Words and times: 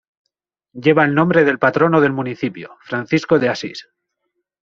Lleva 0.73 1.05
el 1.05 1.13
nombre 1.13 1.43
del 1.45 1.59
patrono 1.59 2.01
del 2.01 2.11
Municipio, 2.11 2.75
Francisco 2.81 3.37
de 3.37 3.49
Asís. 3.49 3.87